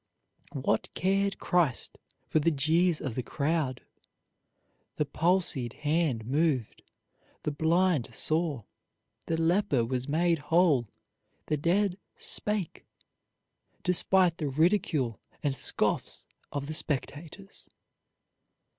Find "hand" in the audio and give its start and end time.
5.73-6.25